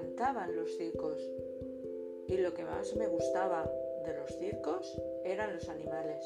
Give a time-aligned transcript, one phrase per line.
[0.00, 1.20] encantaban los circos
[2.26, 3.70] y lo que más me gustaba
[4.06, 6.24] de los circos eran los animales.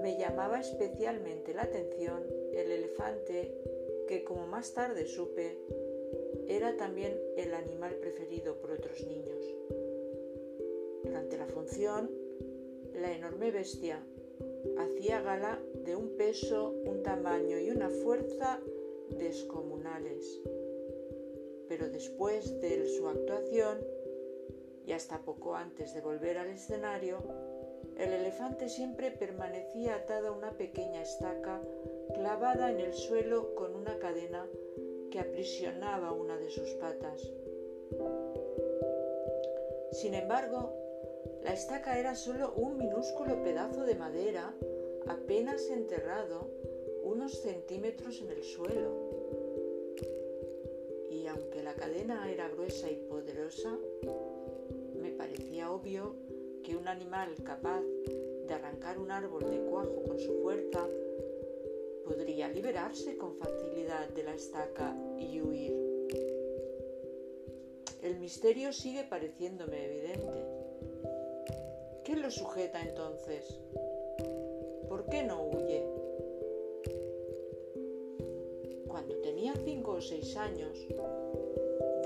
[0.00, 3.52] Me llamaba especialmente la atención el elefante
[4.08, 5.58] que, como más tarde supe,
[6.48, 9.44] era también el animal preferido por otros niños.
[11.02, 12.10] Durante la función,
[12.94, 14.02] la enorme bestia
[14.78, 18.60] hacía gala de un peso, un tamaño y una fuerza
[19.10, 20.40] descomunales.
[21.68, 23.78] Pero después de su actuación,
[24.86, 27.18] y hasta poco antes de volver al escenario,
[27.96, 31.60] el elefante siempre permanecía atado a una pequeña estaca
[32.14, 34.46] clavada en el suelo con una cadena
[35.10, 37.30] que aprisionaba una de sus patas.
[39.92, 40.72] Sin embargo,
[41.44, 44.54] la estaca era solo un minúsculo pedazo de madera
[45.06, 46.48] apenas enterrado
[47.04, 49.33] unos centímetros en el suelo.
[51.74, 53.76] La cadena era gruesa y poderosa,
[54.94, 56.14] me parecía obvio
[56.62, 57.82] que un animal capaz
[58.46, 60.86] de arrancar un árbol de cuajo con su fuerza
[62.04, 65.74] podría liberarse con facilidad de la estaca y huir.
[68.02, 70.46] El misterio sigue pareciéndome evidente.
[72.04, 73.58] ¿Qué lo sujeta entonces?
[74.88, 75.84] ¿Por qué no huye?
[78.86, 80.78] Cuando tenía cinco o seis años,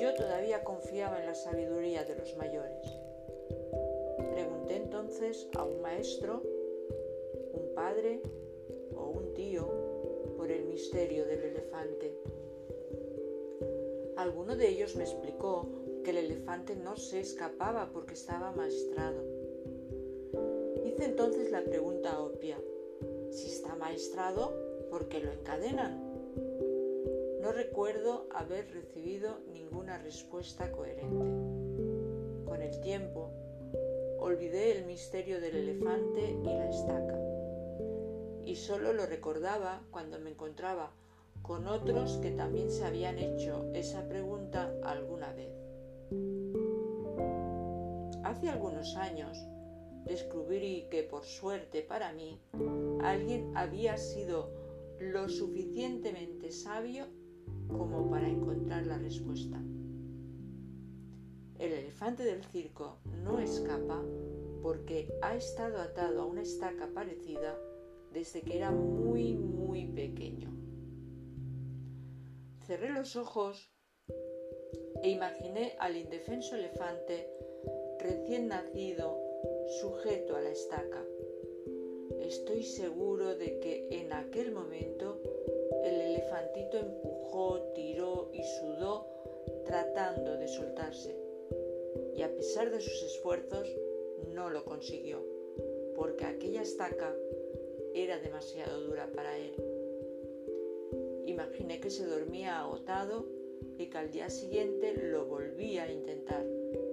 [0.00, 2.98] yo todavía confiaba en la sabiduría de los mayores
[4.88, 6.42] entonces a un maestro,
[7.52, 8.20] un padre
[8.94, 9.68] o un tío
[10.36, 12.14] por el misterio del elefante.
[14.16, 15.68] Alguno de ellos me explicó
[16.02, 19.22] que el elefante no se escapaba porque estaba maestrado.
[20.84, 22.58] Hice entonces la pregunta obvia,
[23.30, 24.54] si está maestrado,
[24.90, 26.07] ¿por qué lo encadenan?
[27.40, 31.24] No recuerdo haber recibido ninguna respuesta coherente.
[32.44, 33.30] Con el tiempo,
[34.18, 37.16] olvidé el misterio del elefante y la estaca,
[38.44, 40.90] y solo lo recordaba cuando me encontraba
[41.42, 45.52] con otros que también se habían hecho esa pregunta alguna vez.
[48.24, 49.38] Hace algunos años
[50.04, 52.40] descubrí que por suerte para mí
[53.00, 54.50] alguien había sido
[54.98, 57.06] lo suficientemente sabio
[57.68, 59.60] como para encontrar la respuesta.
[61.58, 64.02] El elefante del circo no escapa
[64.62, 67.58] porque ha estado atado a una estaca parecida
[68.12, 70.52] desde que era muy, muy pequeño.
[72.66, 73.70] Cerré los ojos
[75.02, 77.28] e imaginé al indefenso elefante
[77.98, 79.18] recién nacido
[79.80, 81.04] sujeto a la estaca.
[82.20, 85.20] Estoy seguro de que en aquel momento
[86.18, 89.06] elefantito empujó, tiró y sudó
[89.64, 91.16] tratando de soltarse
[92.16, 93.68] y a pesar de sus esfuerzos
[94.34, 95.24] no lo consiguió,
[95.94, 97.14] porque aquella estaca
[97.94, 99.54] era demasiado dura para él.
[101.26, 103.26] Imaginé que se dormía agotado
[103.76, 106.44] y que al día siguiente lo volvía a intentar,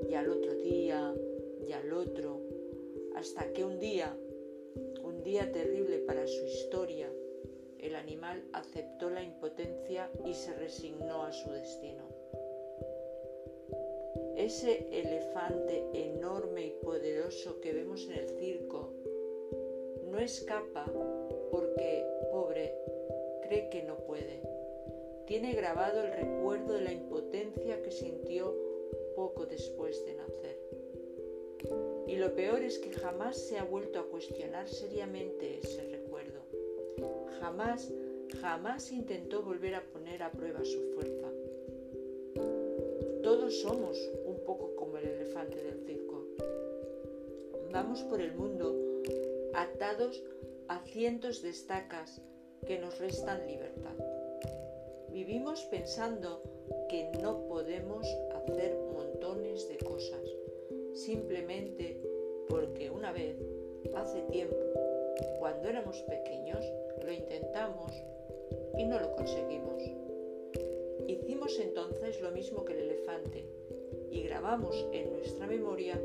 [0.07, 1.15] y al otro día,
[1.67, 2.41] y al otro,
[3.15, 4.15] hasta que un día,
[5.03, 7.11] un día terrible para su historia,
[7.85, 12.03] el animal aceptó la impotencia y se resignó a su destino.
[14.35, 18.91] Ese elefante enorme y poderoso que vemos en el circo
[20.05, 20.85] no escapa
[21.51, 22.73] porque, pobre,
[23.43, 24.41] cree que no puede.
[25.25, 28.55] Tiene grabado el recuerdo de la impotencia que sintió
[29.15, 30.59] poco después de nacer.
[32.07, 35.94] Y lo peor es que jamás se ha vuelto a cuestionar seriamente ese.
[37.39, 37.91] Jamás,
[38.41, 41.27] jamás intentó volver a poner a prueba su fuerza.
[43.23, 46.25] Todos somos un poco como el elefante del circo.
[47.71, 48.75] Vamos por el mundo
[49.53, 50.23] atados
[50.67, 52.21] a cientos de estacas
[52.65, 53.95] que nos restan libertad.
[55.09, 56.43] Vivimos pensando
[56.89, 60.21] que no podemos hacer montones de cosas,
[60.93, 62.01] simplemente
[62.49, 63.37] porque una vez,
[63.95, 64.57] hace tiempo,
[65.39, 66.63] cuando éramos pequeños,
[67.05, 67.91] lo intentamos
[68.77, 69.83] y no lo conseguimos.
[71.07, 73.45] Hicimos entonces lo mismo que el elefante
[74.09, 76.01] y grabamos en nuestra memoria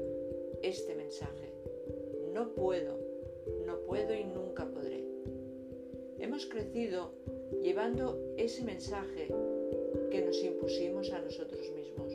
[0.62, 1.54] este mensaje.
[2.32, 2.98] No puedo,
[3.66, 5.04] no puedo y nunca podré.
[6.18, 7.12] Hemos crecido
[7.62, 9.28] llevando ese mensaje
[10.10, 12.12] que nos impusimos a nosotros mismos.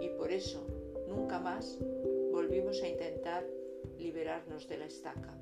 [0.00, 0.60] Y por eso
[1.08, 1.78] nunca más
[2.30, 3.46] volvimos a intentar
[3.98, 5.37] liberarnos de la estaca.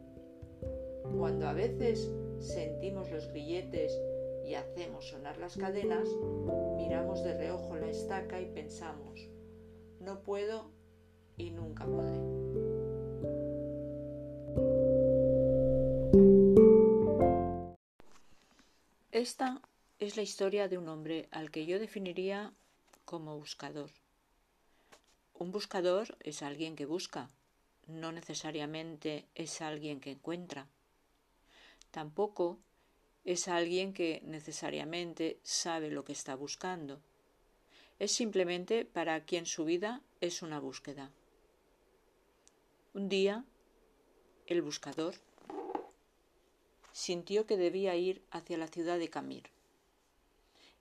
[1.16, 2.10] Cuando a veces
[2.40, 3.98] sentimos los grilletes
[4.44, 6.08] y hacemos sonar las cadenas,
[6.76, 9.28] miramos de reojo la estaca y pensamos,
[10.00, 10.70] no puedo
[11.36, 12.20] y nunca podré.
[19.10, 19.62] Esta
[19.98, 22.52] es la historia de un hombre al que yo definiría
[23.06, 23.90] como buscador.
[25.32, 27.30] Un buscador es alguien que busca,
[27.86, 30.68] no necesariamente es alguien que encuentra.
[31.90, 32.58] Tampoco
[33.24, 37.00] es alguien que necesariamente sabe lo que está buscando.
[37.98, 41.10] Es simplemente para quien su vida es una búsqueda.
[42.94, 43.44] Un día,
[44.46, 45.16] el buscador
[46.92, 49.50] sintió que debía ir hacia la ciudad de Camir.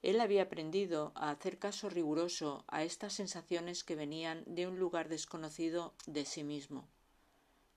[0.01, 5.09] Él había aprendido a hacer caso riguroso a estas sensaciones que venían de un lugar
[5.09, 6.87] desconocido de sí mismo.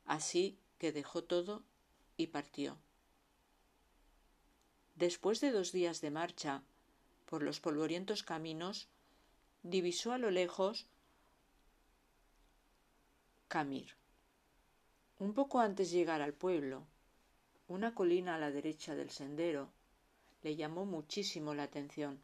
[0.04, 1.62] Así que dejó todo
[2.16, 2.76] y partió.
[4.98, 6.64] Después de dos días de marcha
[7.26, 8.88] por los polvorientos caminos,
[9.62, 10.86] divisó a lo lejos
[13.46, 13.94] Camir.
[15.20, 16.84] Un poco antes de llegar al pueblo,
[17.68, 19.70] una colina a la derecha del sendero
[20.42, 22.20] le llamó muchísimo la atención.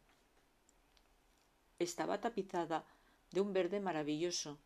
[1.79, 2.83] Estaba tapizada
[3.31, 4.59] de un verde maravilloso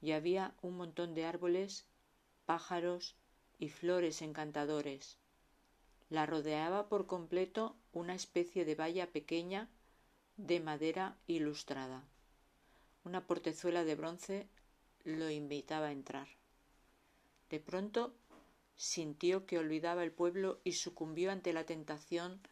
[0.00, 1.86] y había un montón de árboles
[2.46, 3.14] pájaros
[3.60, 5.21] y flores encantadores.
[6.12, 9.70] La rodeaba por completo una especie de valla pequeña
[10.36, 12.04] de madera ilustrada.
[13.02, 14.46] Una portezuela de bronce
[15.04, 16.28] lo invitaba a entrar.
[17.48, 18.14] De pronto
[18.76, 22.42] sintió que olvidaba el pueblo y sucumbió ante la tentación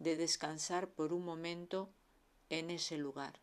[0.00, 1.92] de descansar por un momento
[2.50, 3.38] en ese lugar.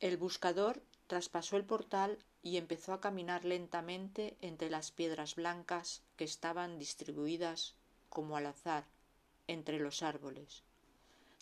[0.00, 6.24] El buscador traspasó el portal y empezó a caminar lentamente entre las piedras blancas que
[6.24, 7.74] estaban distribuidas
[8.08, 8.84] como al azar
[9.46, 10.62] entre los árboles.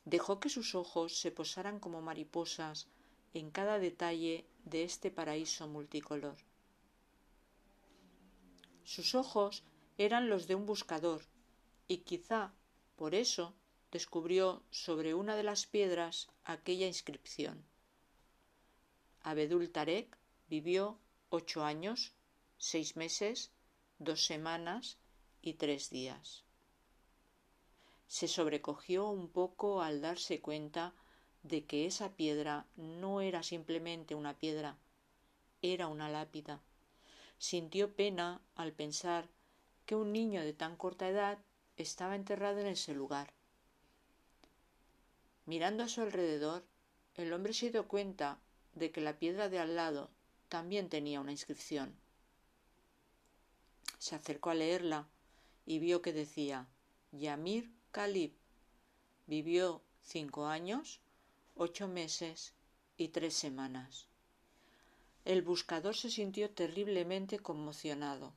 [0.05, 2.87] Dejó que sus ojos se posaran como mariposas
[3.33, 6.37] en cada detalle de este paraíso multicolor.
[8.85, 9.63] Sus ojos
[9.99, 11.23] eran los de un buscador,
[11.87, 12.53] y quizá
[12.97, 13.55] por eso
[13.91, 17.65] descubrió sobre una de las piedras aquella inscripción.
[19.23, 20.20] Abedul Tarek
[20.51, 20.99] Vivió
[21.29, 22.13] ocho años,
[22.59, 23.53] seis meses,
[24.01, 24.99] dos semanas
[25.43, 26.43] y tres días.
[28.09, 30.93] Se sobrecogió un poco al darse cuenta
[31.45, 34.77] de que esa piedra no era simplemente una piedra,
[35.63, 36.61] era una lápida.
[37.39, 39.29] Sintió pena al pensar
[39.87, 41.39] que un niño de tan corta edad
[41.77, 43.33] estaba enterrado en ese lugar.
[45.47, 46.65] Mirando a su alrededor,
[47.15, 48.41] el hombre se dio cuenta
[48.75, 50.11] de que la piedra de al lado
[50.51, 51.95] también tenía una inscripción.
[53.99, 55.09] Se acercó a leerla
[55.65, 56.67] y vio que decía
[57.13, 58.33] Yamir Khalib
[59.27, 61.01] vivió cinco años,
[61.55, 62.53] ocho meses
[62.97, 64.09] y tres semanas.
[65.25, 68.35] El buscador se sintió terriblemente conmocionado.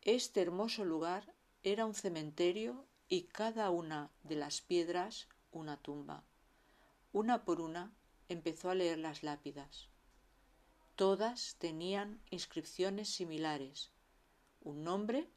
[0.00, 6.24] Este hermoso lugar era un cementerio y cada una de las piedras una tumba.
[7.12, 7.92] Una por una
[8.28, 9.88] empezó a leer las lápidas.
[10.96, 13.90] Todas tenían inscripciones similares,
[14.60, 15.28] un nombre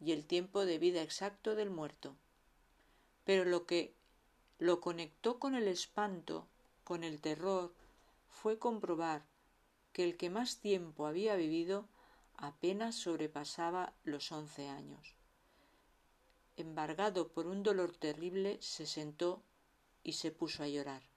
[0.00, 2.16] y el tiempo de vida exacto del muerto.
[3.24, 3.94] Pero lo que
[4.58, 6.46] lo conectó con el espanto,
[6.84, 7.72] con el terror,
[8.28, 9.24] fue comprobar
[9.92, 11.88] que el que más tiempo había vivido
[12.36, 15.14] apenas sobrepasaba los once años.
[16.56, 19.42] Embargado por un dolor terrible, se sentó
[20.02, 21.11] y se puso a llorar.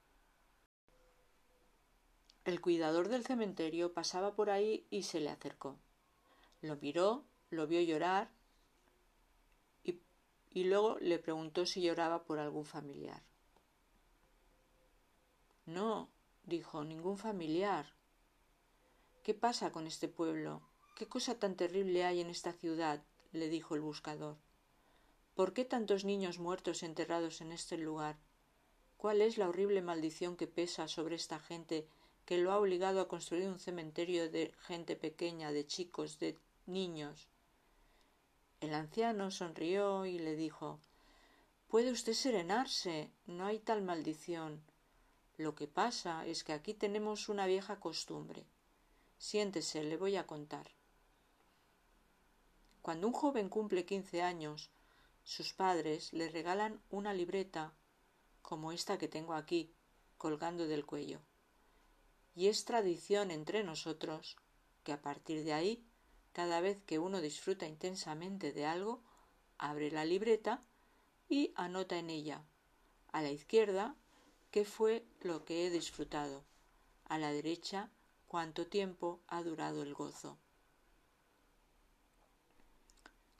[2.46, 5.80] El cuidador del cementerio pasaba por ahí y se le acercó.
[6.62, 8.30] Lo miró, lo vio llorar
[9.84, 13.24] y, luego le preguntó si lloraba por algún familiar.
[15.66, 16.12] No,
[16.44, 17.88] dijo, ningún familiar.
[19.24, 20.62] ¿Qué pasa con este pueblo?
[20.96, 23.04] ¿Qué cosa tan terrible hay en esta ciudad?
[23.32, 24.38] le dijo el buscador.
[25.34, 28.18] ¿Por qué tantos niños muertos enterrados en este lugar?
[28.98, 31.90] ¿Cuál es la horrible maldición que pesa sobre esta gente
[32.25, 37.27] que lo ha obligado a construir un cementerio de gente pequeña, de chicos, de niños.
[38.62, 40.79] El anciano sonrió y le dijo
[41.67, 44.63] Puede usted serenarse, no hay tal maldición.
[45.38, 48.46] Lo que pasa es que aquí tenemos una vieja costumbre.
[49.20, 50.72] Siéntese, le voy a contar.
[52.82, 54.72] Cuando un joven cumple quince años,
[55.24, 57.74] sus padres le regalan una libreta
[58.41, 59.72] como esta que tengo aquí,
[60.17, 61.20] colgando del cuello
[62.36, 64.36] y es tradición entre nosotros
[64.84, 65.84] que a partir de ahí,
[66.34, 69.01] cada vez que uno disfruta intensamente de algo,
[69.58, 70.63] abre la libreta
[71.30, 72.46] y anota en ella,
[73.12, 73.96] a la izquierda,
[74.51, 76.44] qué fue lo que he disfrutado,
[77.06, 77.89] a la derecha,
[78.27, 80.38] cuánto tiempo ha durado el gozo.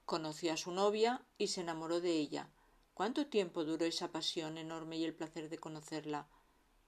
[0.05, 2.49] Conoció a su novia y se enamoró de ella.
[2.93, 6.27] ¿Cuánto tiempo duró esa pasión enorme y el placer de conocerla?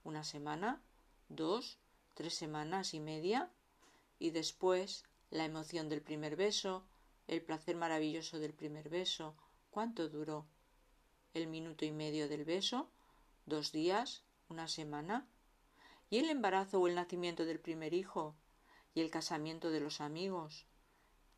[0.04, 0.82] ¿Una semana?
[1.28, 1.78] ¿Dos?
[2.18, 3.48] ¿Tres semanas y media?
[4.18, 6.84] Y después la emoción del primer beso,
[7.28, 9.36] el placer maravilloso del primer beso.
[9.70, 10.44] ¿Cuánto duró?
[11.32, 12.90] ¿El minuto y medio del beso?
[13.46, 14.24] ¿Dos días?
[14.48, 15.28] ¿Una semana?
[16.10, 18.34] ¿Y el embarazo o el nacimiento del primer hijo?
[18.94, 20.66] ¿Y el casamiento de los amigos?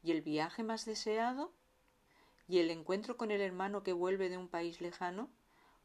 [0.03, 1.53] ¿Y el viaje más deseado?
[2.49, 5.29] ¿Y el encuentro con el hermano que vuelve de un país lejano?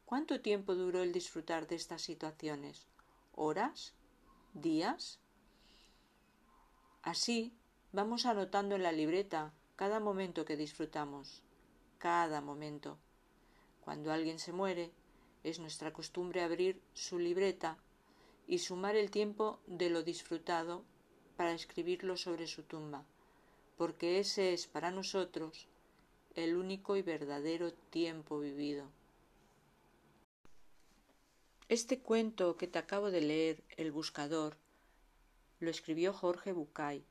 [0.06, 2.86] ¿Cuánto tiempo duró el disfrutar de estas situaciones?
[3.32, 3.92] ¿Horas?
[4.56, 5.20] ¿Días?
[7.02, 7.52] Así
[7.92, 11.42] vamos anotando en la libreta cada momento que disfrutamos,
[11.98, 12.96] cada momento.
[13.84, 14.92] Cuando alguien se muere,
[15.44, 17.76] es nuestra costumbre abrir su libreta
[18.46, 20.84] y sumar el tiempo de lo disfrutado
[21.36, 23.04] para escribirlo sobre su tumba,
[23.76, 25.68] porque ese es para nosotros
[26.34, 28.86] el único y verdadero tiempo vivido.
[31.68, 34.56] Este cuento que te acabo de leer, El Buscador,
[35.58, 37.04] lo escribió Jorge Bucay.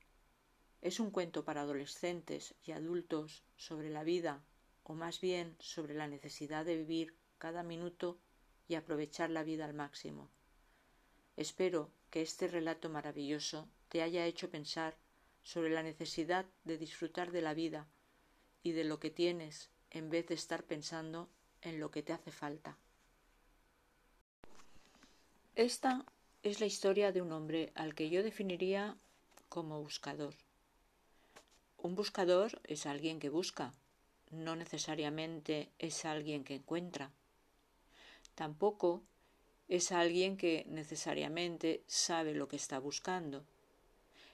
[0.80, 4.42] Es un cuento para adolescentes y adultos sobre la vida,
[4.82, 8.18] o más bien sobre la necesidad de vivir cada minuto
[8.66, 10.30] y aprovechar la vida al máximo.
[11.36, 14.96] Espero que este relato maravilloso te haya hecho pensar
[15.42, 17.90] sobre la necesidad de disfrutar de la vida
[18.62, 21.28] y de lo que tienes en vez de estar pensando
[21.60, 22.78] en lo que te hace falta.
[25.56, 26.04] Esta
[26.42, 28.94] es la historia de un hombre al que yo definiría
[29.48, 30.34] como buscador.
[31.78, 33.72] Un buscador es alguien que busca,
[34.30, 37.10] no necesariamente es alguien que encuentra.
[38.34, 39.02] Tampoco
[39.66, 43.42] es alguien que necesariamente sabe lo que está buscando.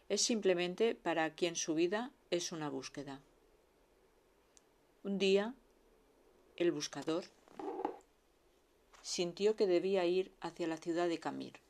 [0.09, 3.21] Es simplemente para quien su vida es una búsqueda.
[5.05, 5.55] Un día,
[6.57, 7.27] el buscador
[9.03, 11.61] sintió que debía ir hacia la ciudad de Camir.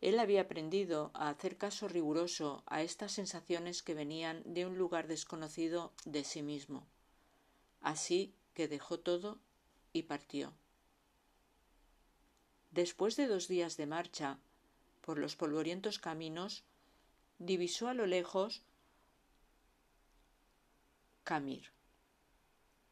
[0.00, 5.08] Él había aprendido a hacer caso riguroso a estas sensaciones que venían de un lugar
[5.08, 6.86] desconocido de sí mismo.
[7.80, 9.38] Así que dejó todo
[9.92, 10.54] y partió.
[12.70, 14.38] Después de dos días de marcha
[15.00, 16.64] por los polvorientos caminos,
[17.38, 18.62] divisó a lo lejos
[21.24, 21.72] Camir.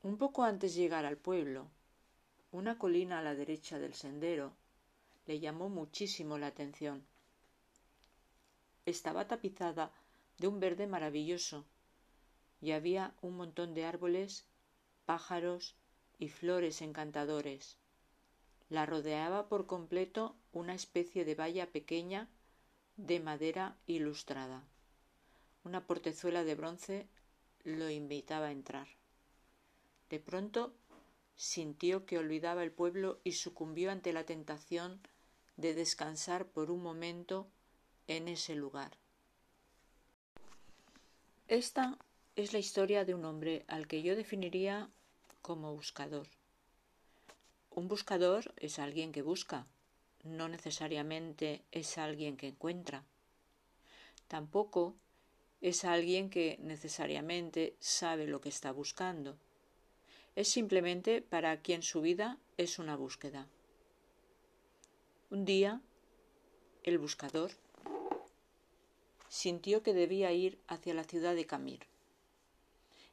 [0.03, 1.71] Un poco antes de llegar al pueblo,
[2.51, 4.53] una colina a la derecha del sendero
[5.27, 7.05] le llamó muchísimo la atención.
[8.87, 9.93] Estaba tapizada
[10.39, 11.67] de un verde maravilloso
[12.63, 14.47] y había un montón de árboles,
[15.05, 15.77] pájaros
[16.19, 17.77] y flores encantadores.
[18.71, 22.29] La rodeaba por completo una especie de valla pequeña
[22.97, 24.65] de madera ilustrada.
[25.65, 27.09] Una portezuela de bronce
[27.65, 28.89] lo invitaba a entrar.
[30.09, 30.73] De pronto
[31.39, 35.01] sintió que olvidaba el pueblo y sucumbió ante la tentación
[35.57, 37.47] de descansar por un momento
[38.09, 38.99] en ese lugar.
[41.47, 41.97] Esta
[42.35, 44.91] es la historia de un hombre al que yo definiría
[45.41, 46.27] como buscador.
[47.71, 49.67] Un buscador es alguien que busca,
[50.25, 53.05] no necesariamente es alguien que encuentra.
[54.27, 54.97] Tampoco
[55.61, 59.39] es alguien que necesariamente sabe lo que está buscando
[60.39, 63.49] es simplemente para quien su vida es una búsqueda.
[65.31, 65.81] Un día,
[66.85, 67.51] el buscador
[69.29, 71.89] sintió que debía ir hacia la ciudad de Camir.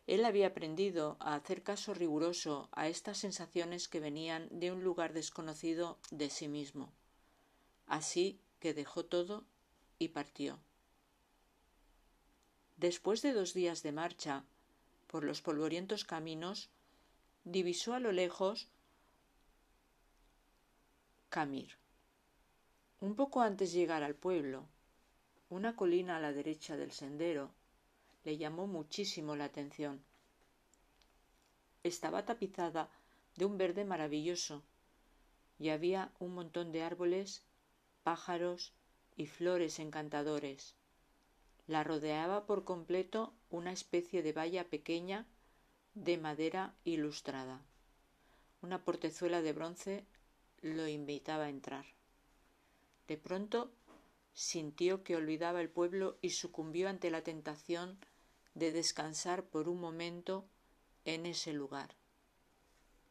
[0.06, 5.12] Él había aprendido a hacer caso riguroso a estas sensaciones que venían de un lugar
[5.12, 6.94] desconocido de sí mismo.
[7.88, 9.46] Así que dejó todo
[9.98, 10.60] y partió.
[12.78, 14.44] Después de dos días de marcha
[15.08, 16.70] por los polvorientos caminos,
[17.46, 18.68] divisó a lo lejos
[21.30, 21.78] Camir.
[23.00, 24.66] Un poco antes de llegar al pueblo,
[25.50, 27.52] una colina a la derecha del sendero
[28.24, 30.04] le llamó muchísimo la atención.
[31.84, 32.90] Estaba tapizada
[33.36, 34.64] de un verde maravilloso
[35.60, 37.44] y había un montón de árboles,
[38.04, 38.74] pájaros
[39.18, 40.74] y flores encantadores.
[41.68, 45.28] La rodeaba por completo una especie de valla pequeña
[45.96, 47.62] de madera ilustrada.
[48.62, 50.06] Una portezuela de bronce
[50.62, 51.86] lo invitaba a entrar.
[53.08, 53.72] De pronto
[54.34, 57.98] sintió que olvidaba el pueblo y sucumbió ante la tentación
[58.56, 60.46] de descansar por un momento
[61.06, 61.96] en ese lugar.